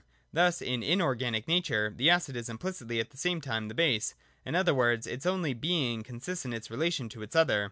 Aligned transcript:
Thus, 0.33 0.63
in 0.63 0.81
inorganic 0.81 1.47
nature, 1.47 1.93
the 1.95 2.09
acid 2.09 2.35
is 2.35 2.49
implicitly 2.49 2.99
at 2.99 3.11
the 3.11 3.17
same 3.17 3.39
time 3.39 3.67
the 3.67 3.75
base: 3.75 4.15
in 4.43 4.55
other 4.55 4.73
words, 4.73 5.05
its 5.05 5.27
only 5.27 5.53
being 5.53 6.01
consists 6.01 6.43
in 6.43 6.53
its 6.53 6.71
relation 6.71 7.07
to 7.09 7.21
its 7.21 7.35
other. 7.35 7.59